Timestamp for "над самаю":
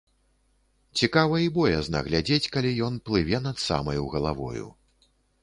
3.47-4.03